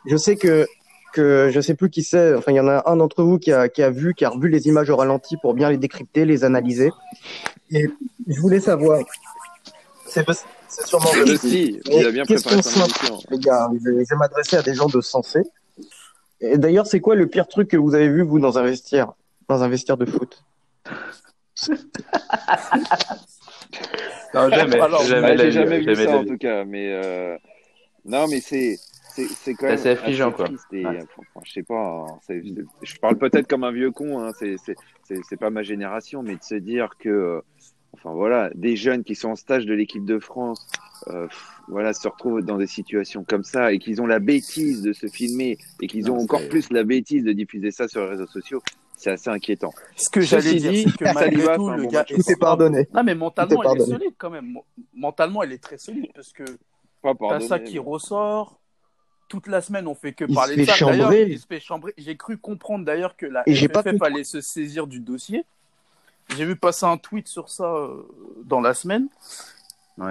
[0.09, 0.67] Je sais que
[1.13, 2.35] que je sais plus qui c'est.
[2.35, 4.29] Enfin, il y en a un d'entre vous qui a, qui a vu, qui a
[4.29, 6.91] revu les images au ralenti pour bien les décrypter, les analyser.
[7.71, 7.87] Et
[8.27, 9.01] je voulais savoir.
[10.05, 10.25] C'est
[10.85, 11.79] sûrement aussi.
[11.85, 13.19] Il a bien préparé son émission.
[13.31, 15.41] Les gars, je vais m'adresser à des gens de sensé.
[16.39, 19.13] Et d'ailleurs, c'est quoi le pire truc que vous avez vu vous dans un vestiaire,
[19.49, 20.43] dans un vestiaire de foot?
[24.33, 24.79] Non, jamais.
[24.79, 25.35] Alors, jamais,
[25.79, 27.37] vu ça en tout cas, mais euh...
[28.05, 28.77] non, mais c'est
[29.25, 30.47] c'est quand même assez affligeant quoi.
[30.71, 30.83] Et,
[31.43, 32.39] je sais pas, hein,
[32.81, 36.55] je parle peut-être comme un vieux con, hein, c'est pas ma génération, mais de se
[36.55, 37.41] dire que, euh,
[37.93, 40.67] enfin voilà, des jeunes qui sont en stage de l'équipe de France,
[41.07, 41.27] euh,
[41.67, 45.07] voilà, se retrouvent dans des situations comme ça et qu'ils ont la bêtise de se
[45.07, 48.61] filmer et qu'ils ont encore plus la bêtise de diffuser ça sur les réseaux sociaux,
[48.97, 49.71] c'est assez inquiétant.
[49.95, 52.87] Ce que j'allais dire, c'est que malgré tout, le gars est pardonné.
[52.93, 54.57] Non, mais mentalement, il est solide quand même.
[54.93, 56.43] Mentalement, il est très solide parce que
[57.03, 58.59] t'as ça qui ressort.
[59.27, 60.85] Toute la semaine, on fait que parler de ça.
[60.85, 61.93] D'ailleurs, il se fait chambrer.
[61.97, 65.43] J'ai cru comprendre d'ailleurs que la FFF allait se saisir du dossier.
[66.35, 68.03] J'ai vu passer un tweet sur ça euh,
[68.43, 69.07] dans la semaine.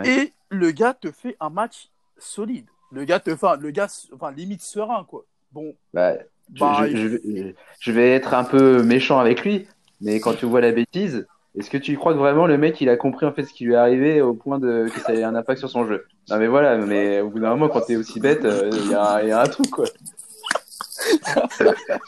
[0.04, 2.66] Et le gars te fait un match solide.
[2.90, 5.24] Le gars te fait, le gars, enfin, limite serein, quoi.
[5.52, 5.74] Bon.
[5.94, 6.14] Bah,
[6.48, 9.66] bah je, vais être un peu méchant avec lui,
[10.00, 11.26] mais quand tu vois la bêtise,
[11.56, 13.64] est-ce que tu crois que vraiment le mec il a compris en fait ce qui
[13.64, 16.04] lui est arrivé au point de que ça ait un impact sur son jeu?
[16.28, 18.94] Non mais voilà, mais au bout d'un moment quand t'es aussi bête, euh, il y,
[18.94, 19.86] a un truc quoi.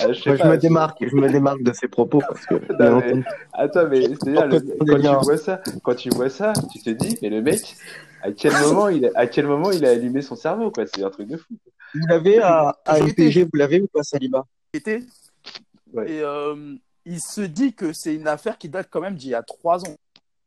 [0.00, 2.54] Ah, je, me démarque, je me démarque de ses propos parce que.
[3.52, 7.28] Attends, mais c'est-à-dire quand tu vois ça, quand tu vois ça, tu te dis mais
[7.30, 7.76] le mec,
[8.22, 10.84] à quel moment il a, à quel moment il a allumé son cerveau quoi?
[10.86, 11.54] C'est un truc de fou.
[11.94, 14.44] Vous l'avez à, à MPG, vous l'avez ou pas Saliba?
[14.74, 19.34] Et euh, il se dit que c'est une affaire qui date quand même d'il y
[19.34, 19.96] a trois ans.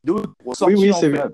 [0.06, 0.22] Oui,
[0.60, 1.28] oui, c'est vrai.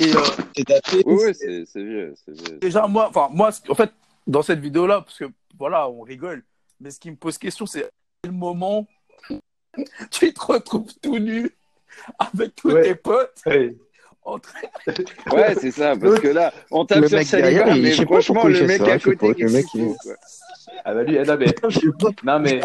[0.00, 0.20] Et euh,
[0.56, 1.02] c'est daté.
[1.04, 2.14] Oui, c'est vieux,
[2.60, 3.90] Déjà, moi, enfin, moi, en fait,
[4.26, 5.26] dans cette vidéo-là, parce que
[5.58, 6.42] voilà, on rigole,
[6.80, 7.88] mais ce qui me pose question, c'est à
[8.22, 8.86] quel moment
[10.10, 11.50] tu te retrouves tout nu
[12.18, 13.42] avec tous tes potes
[15.32, 18.98] ouais, c'est ça, parce que là, on tape sur Saliba, mais franchement, le mec à
[18.98, 19.94] côté, le mec, il...
[20.84, 21.54] Ah bah lui, non mais,
[22.22, 22.60] non mais,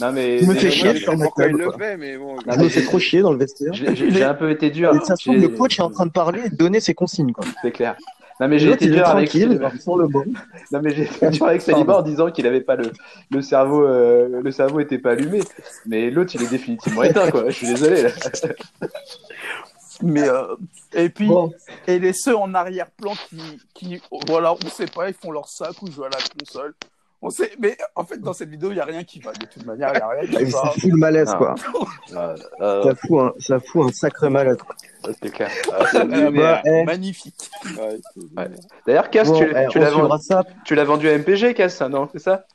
[0.00, 2.36] non mais, je me fais chier sur pourquoi il le fait, mais bon.
[2.46, 3.72] Ah, c'est trop chier dans le vestiaire.
[3.72, 4.92] J'ai un peu été dur.
[4.92, 7.44] Le coach est en train de parler et de donner ses consignes, quoi.
[7.62, 7.96] C'est clair.
[8.38, 10.24] Non mais j'ai été dur avec le bon.
[10.70, 12.92] Non mais j'ai été dur avec Saliba en disant qu'il avait pas le
[13.30, 15.40] le cerveau euh, le cerveau était pas allumé.
[15.86, 17.48] Mais l'autre il est définitivement éteint quoi.
[17.48, 18.10] Je suis désolé là.
[20.02, 20.54] Mais euh,
[20.92, 21.30] et puis
[21.86, 23.40] et les ceux en arrière-plan qui
[23.72, 26.74] qui voilà on sait pas ils font leur sac ou jouent à la console.
[27.22, 29.32] On sait, mais en fait, dans cette vidéo, il n'y a rien qui va.
[29.32, 30.60] De toute manière, il n'y a rien qui va.
[30.60, 31.54] Ça fout le malaise, quoi.
[32.14, 34.58] Ah, euh, ça, fout un, ça fout un sacré malaise.
[35.22, 35.50] C'est clair.
[35.72, 36.04] Ah,
[36.84, 37.50] magnifique.
[37.78, 38.48] Ouais.
[38.86, 42.46] D'ailleurs, Cass, tu, eh, tu l'as vendu, vendu, à MPG, Cass, non C'est ça?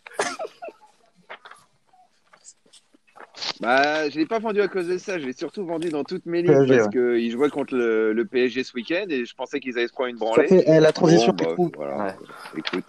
[3.60, 5.19] Bah, je l'ai pas vendu à cause de ça.
[5.19, 8.63] Je l'ai surtout vendu dans toutes mes lignes parce que qu'ils jouaient contre le, PSG
[8.63, 10.47] ce week-end et je pensais qu'ils allaient se prendre une branlée.
[10.47, 12.15] Fait, eh, la transition bon, bah, voilà.
[12.58, 12.84] Écoute,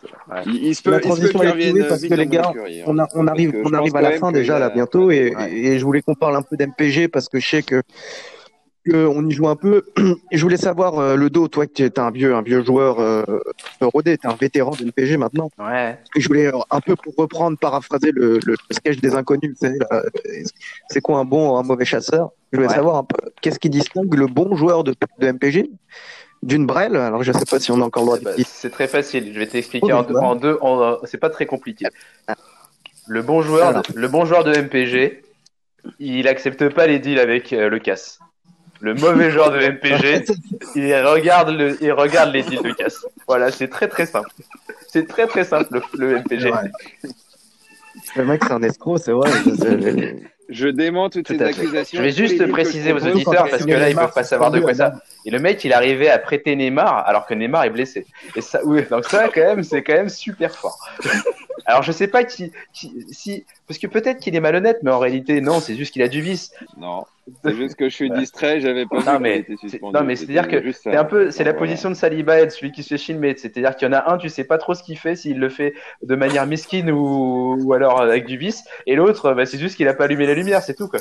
[0.47, 2.53] Il, se peut, la transition est parce que les gars,
[2.87, 5.85] on, a, on arrive, on arrive à la fin déjà là bientôt et, et je
[5.85, 7.83] voulais qu'on parle un peu d'MPG parce que je sais que
[8.91, 9.85] on y joue un peu.
[10.31, 13.01] Et je voulais savoir, euh, le dos, toi qui es un vieux, un vieux joueur
[13.01, 13.25] euh,
[13.81, 15.51] rodé, tu es un vétéran de l'PG maintenant.
[15.59, 15.99] Ouais.
[16.17, 19.57] Et je voulais un peu pour reprendre, paraphraser le, le sketch des inconnus.
[20.89, 22.31] C'est quoi un bon ou un mauvais chasseur?
[22.53, 25.71] Je voulais savoir un peu qu'est-ce qui distingue le bon joueur de, de MPG
[26.43, 26.97] d'une brelle.
[26.97, 28.43] Alors je sais pas si on a encore le droit de.
[28.45, 29.33] C'est très facile.
[29.33, 30.59] Je vais t'expliquer en, en, deux.
[31.05, 31.87] C'est pas très compliqué.
[33.07, 35.23] Le bon joueur, le bon joueur de MPG,
[35.99, 38.19] il accepte pas les deals avec euh, le casse
[38.83, 40.25] le mauvais joueur de MPG,
[40.75, 43.07] il regarde, le, il regarde les deals de casse.
[43.29, 44.29] Voilà, c'est très très simple.
[44.89, 46.51] C'est très très simple le, MPG.
[48.17, 49.31] Le mec, c'est un escroc, c'est vrai.
[50.49, 51.99] Je dément toutes ces accusations.
[51.99, 54.75] Je vais juste préciser aux auditeurs parce que là, ils peuvent pas savoir de quoi
[54.75, 54.95] ça.
[55.25, 58.05] Et le mec, il arrivait à prêter Neymar alors que Neymar est blessé.
[58.35, 60.77] Et ça, oui, donc ça, quand même, c'est quand même super fort.
[61.67, 64.99] Alors, je sais pas qui, qui si, parce que peut-être qu'il est malhonnête, mais en
[64.99, 66.53] réalité, non, c'est juste qu'il a du vice.
[66.77, 67.05] Non.
[67.45, 69.47] C'est juste que je suis distrait, j'avais pas non, mais,
[69.81, 72.73] Non, mais c'est-à-dire que c'est un peu, c'est la position de Saliba et de celui
[72.73, 73.37] qui se fait filmer.
[73.37, 75.49] C'est-à-dire qu'il y en a un, tu sais pas trop ce qu'il fait, s'il le
[75.49, 79.77] fait de manière mesquine ou, ou alors avec du vice, et l'autre, bah, c'est juste
[79.77, 80.99] qu'il a pas allumé la lumière, c'est tout, quoi.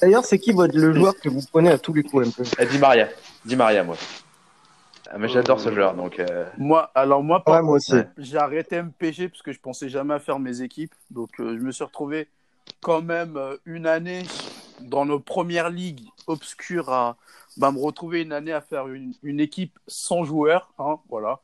[0.00, 2.42] D'ailleurs, c'est qui votre, le joueur que vous prenez à tous les coups un peu?
[2.60, 3.08] Euh, Di Maria.
[3.44, 3.96] Di Maria, moi.
[5.14, 6.18] Ah, mais j'adore ce joueur, donc.
[6.18, 7.94] Euh, moi, alors moi, moi aussi.
[8.18, 11.62] J'ai arrêté MPG parce que je pensais jamais à faire mes équipes, donc euh, je
[11.62, 12.26] me suis retrouvé
[12.80, 14.24] quand même euh, une année
[14.80, 17.16] dans nos premières ligues obscures à
[17.56, 20.72] bah, me retrouver une année à faire une, une équipe sans joueurs.
[20.80, 21.38] Hein, voilà.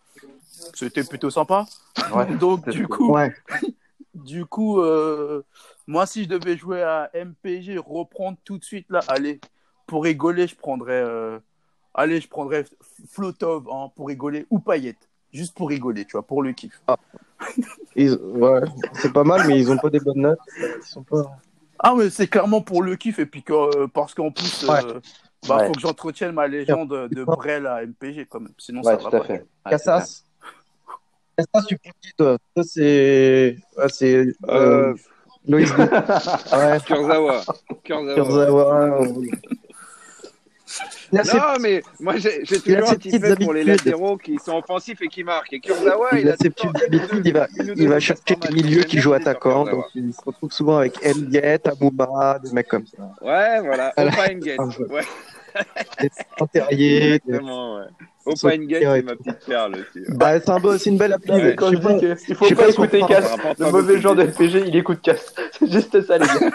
[0.74, 1.64] C'était plutôt sympa.
[2.12, 2.96] Ouais, Donc, du cool.
[2.96, 3.32] coup, Ouais.
[4.14, 5.44] du coup euh,
[5.86, 9.40] moi, si je devais jouer à MPG, reprendre tout de suite là, allez,
[9.86, 11.04] pour rigoler, je prendrais.
[11.94, 12.64] Allez, je prendrais
[13.10, 14.96] Flotov hein, pour rigoler ou Payet.
[15.32, 16.82] Juste pour rigoler, tu vois, pour le kiff.
[17.94, 18.60] Ils- ouais,
[18.94, 20.38] c'est pas mal, mais ils ont pas des bonnes notes.
[20.58, 21.22] Ils sont pas.
[21.78, 24.84] Ah, mais c'est clairement pour le kiff, et puis que, euh, parce qu'en plus, Ouais.
[24.84, 25.00] euh,
[25.48, 25.66] bah, Ouais.
[25.68, 28.52] faut que j'entretienne ma légende de Brel à MPG quand même.
[28.58, 29.26] Sinon, Ouais, ça tout va à pas.
[29.26, 29.46] fait.
[29.64, 29.70] Ça.
[29.70, 30.24] Cassas.
[31.38, 33.56] Cassas, tu prends qui, toi Ça, c'est.
[33.78, 34.14] Ouais, c'est.
[34.16, 34.94] Euh, Euh,
[35.46, 35.70] Loïs.
[36.52, 37.40] ouais, Kurzawa.
[37.84, 38.14] Kurzawa.
[38.14, 38.98] Kurzawa.
[41.12, 41.22] Il Non,
[41.60, 44.56] mais moi j'ai Il toujours ses un petit petites fait pour les latéraux qui sont
[44.58, 45.52] offensifs et qui marquent.
[45.52, 48.82] Et Kurzawa, il a ses petites habitudes, il va, deux il va chercher les milieux
[48.84, 53.02] qui jouent attaquants, donc il se retrouve souvent avec Ndiet, Amouma, des mecs comme ça.
[53.20, 53.92] Ouais, voilà.
[53.96, 54.12] Voilà.
[54.12, 54.86] Opa jeu.
[54.90, 55.02] Ouais,
[56.52, 57.76] Terrier, des- exactement.
[57.76, 57.84] Ouais.
[58.26, 59.98] Opa Sauf Engate, Pierre et c'est ma petite perle aussi.
[60.08, 60.14] ouais.
[60.16, 61.32] Bah, c'est un beau- c'est une belle appli.
[61.32, 63.58] Ouais, Quand je je sais pas- dis qu'il faut pas écouter prend- Cass, Ça rapporte
[63.58, 65.34] le mauvais genre de LPG, il écoute Cass.
[65.58, 66.50] C'est juste ça, les gars.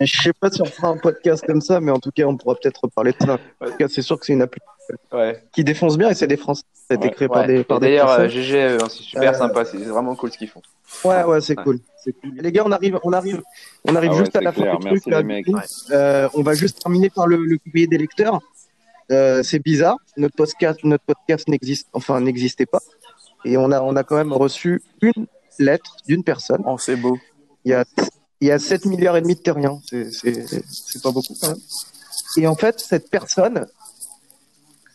[0.00, 2.36] Je sais pas si on fera un podcast comme ça, mais en tout cas, on
[2.36, 3.38] pourra peut-être reparler de ça.
[3.60, 4.60] En tout cas, c'est sûr que c'est une appli
[5.12, 5.40] Ouais.
[5.52, 6.64] qui défonce bien et c'est des Français.
[6.74, 7.46] Ça a été Ouais, créé par Ouais.
[7.46, 8.22] des, par D'ailleurs, Français.
[8.24, 9.64] euh, GG, euh, c'est super Euh, sympa.
[9.64, 10.62] C'est vraiment cool ce qu'ils font.
[11.04, 11.78] Ouais, ouais, c'est cool.
[12.34, 13.40] Les gars, on arrive, on arrive,
[13.84, 14.72] on arrive Ah juste à la clair.
[14.72, 15.14] fin du Merci truc.
[15.14, 15.46] les mecs.
[15.92, 18.40] Euh, on va juste terminer par le, le courrier des lecteurs.
[19.42, 19.96] C'est bizarre.
[20.16, 22.80] Notre podcast, notre podcast n'existe, enfin, n'existait pas.
[23.44, 25.26] Et on a, on a quand même reçu une
[25.58, 26.62] lettre d'une personne.
[26.66, 27.16] Oh, c'est beau.
[27.64, 27.84] Il y a,
[28.40, 29.80] il y a 7 milliards et demi de terriens.
[29.84, 31.58] C'est, pas beaucoup quand même.
[32.36, 33.66] Et en fait, cette personne,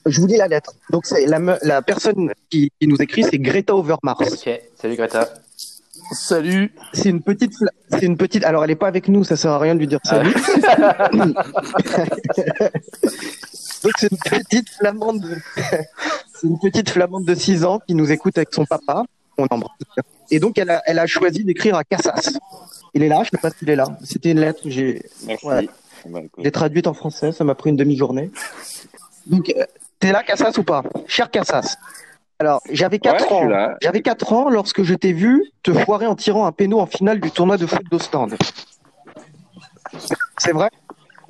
[0.06, 0.74] je vous lis la lettre.
[0.90, 4.22] Donc, c'est la, la personne qui, qui nous écrit, c'est Greta Overmars.
[4.22, 5.30] Ok, salut Greta.
[6.12, 6.74] Salut.
[6.94, 7.54] C'est une petite,
[7.90, 8.44] c'est une petite.
[8.44, 10.34] Alors, elle est pas avec nous, ça sert à rien de lui dire salut.
[13.84, 15.22] Donc, c'est une petite flamande.
[15.22, 15.36] De...
[16.34, 19.06] c'est une petite flamande de 6 ans qui nous écoute avec son papa.
[19.38, 19.78] On embrasse.
[20.32, 22.38] Et donc, elle a, elle a choisi d'écrire à Cassas.
[22.93, 23.98] Il est là, je sais pas s'il est là.
[24.04, 25.04] C'était une lettre, j'ai.
[25.43, 25.67] Ouais.
[26.52, 28.32] Traduite en français, ça m'a pris une demi-journée.
[29.28, 29.65] Donc, euh,
[30.00, 30.84] t'es là, Cassas, ou pas?
[31.08, 31.76] Cher Cassas.
[32.39, 33.76] Alors, j'avais 4 Ouais, je ans.
[33.82, 37.19] J'avais 4 ans lorsque je t'ai vu te foirer en tirant un péno en finale
[37.19, 38.36] du tournoi de foot d'Ostende.
[40.38, 40.69] C'est vrai?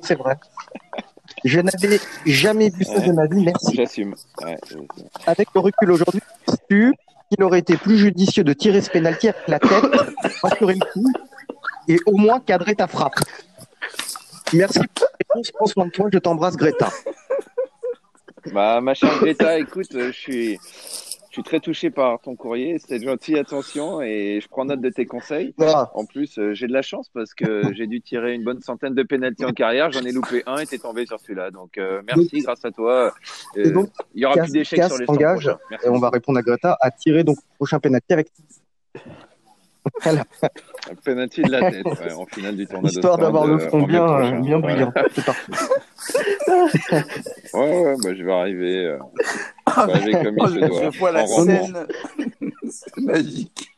[0.00, 0.36] C'est vrai.
[1.44, 3.76] Je n'avais jamais vu ça de ma vie, merci.
[3.76, 4.14] J'assume.
[4.42, 4.86] Ouais, j'assume.
[5.26, 6.20] Avec le recul aujourd'hui,
[6.68, 6.92] tu
[7.30, 9.84] qu'il aurait été plus judicieux de tirer ce pénalty avec la tête,
[10.42, 11.12] rassurer le coup
[11.88, 13.14] et au moins cadrer ta frappe.
[14.52, 16.90] Merci pour ta réponse, prends soin de toi, je t'embrasse Greta.
[18.52, 20.58] Bah, ma chère Greta, écoute, euh, je suis,
[21.36, 22.78] suis très touché par ton courrier.
[22.78, 25.54] C'était gentil, attention, et je prends note de tes conseils.
[25.58, 28.94] En plus, euh, j'ai de la chance parce que j'ai dû tirer une bonne centaine
[28.94, 29.92] de pénalties en carrière.
[29.92, 31.50] J'en ai loupé un et t'es tombé sur celui-là.
[31.50, 33.12] Donc, euh, merci, grâce à toi.
[33.58, 35.54] Euh, donc, il y aura plus d'échecs sur les 100 engage.
[35.84, 38.28] Et on va répondre à Greta à tirer donc prochain pénalty avec
[40.02, 40.24] voilà,
[40.90, 44.06] Un penalty de la tête, ouais, en finale du tournoi histoire d'avoir le front bien,
[44.06, 44.40] prochain.
[44.40, 44.92] bien brillant.
[45.14, 45.52] C'est parfait.
[47.54, 48.98] Ouais, ouais, bah, je vais arriver.
[49.68, 51.86] euh, je vois la scène.
[52.70, 53.68] C'est magique.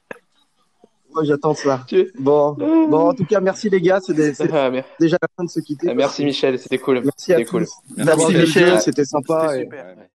[1.13, 1.85] Moi, j'attends ça.
[1.89, 2.53] Tu- Bon.
[2.53, 3.99] bon, en tout cas, merci les gars.
[4.01, 4.71] C'est des- Ah,
[5.01, 5.93] déjà la fin de se quitter.
[5.95, 7.01] Merci Michel, c'était cool.
[7.03, 7.65] Merci à cool.
[7.65, 8.81] tous Merci, Michel.
[8.81, 9.57] C'était sympa.
[9.57, 9.67] Et-.
[9.67, 9.97] Ouais.